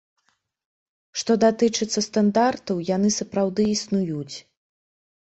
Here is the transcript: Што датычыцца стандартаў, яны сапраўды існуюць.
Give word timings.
Што 1.23 1.31
датычыцца 1.43 2.05
стандартаў, 2.07 2.83
яны 2.95 3.15
сапраўды 3.21 3.71
існуюць. 3.77 4.35